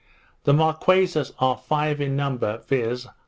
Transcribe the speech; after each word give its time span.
The 0.45 0.53
Marquesas 0.53 1.31
are 1.37 1.55
five 1.55 2.01
in 2.01 2.15
number, 2.15 2.57
viz. 2.67 3.05